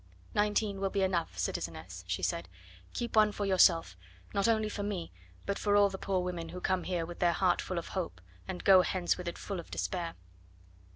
"Nineteen 0.33 0.79
will 0.81 0.89
be 0.89 1.03
enough, 1.03 1.37
citizeness," 1.37 2.03
she 2.07 2.23
said; 2.23 2.49
"keep 2.91 3.15
one 3.15 3.31
for 3.31 3.45
yourself, 3.45 3.95
not 4.33 4.47
only 4.47 4.67
for 4.67 4.81
me, 4.81 5.11
but 5.45 5.59
for 5.59 5.75
all 5.75 5.89
the 5.91 5.99
poor 5.99 6.21
women 6.21 6.49
who 6.49 6.59
come 6.59 6.85
here 6.85 7.05
with 7.05 7.19
their 7.19 7.33
heart 7.33 7.61
full 7.61 7.77
of 7.77 7.89
hope, 7.89 8.19
and 8.47 8.63
go 8.63 8.81
hence 8.81 9.15
with 9.15 9.27
it 9.27 9.37
full 9.37 9.59
of 9.59 9.69
despair." 9.69 10.15